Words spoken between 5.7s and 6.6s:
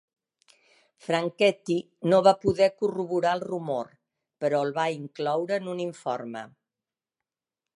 un informe.